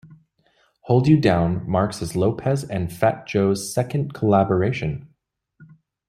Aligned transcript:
"Hold 0.85 1.07
You 1.07 1.21
Down" 1.21 1.69
marks 1.69 2.01
as 2.01 2.15
Lopez 2.15 2.63
and 2.63 2.91
Fat 2.91 3.27
Joe's 3.27 3.71
second 3.71 4.15
collaboration. 4.15 5.13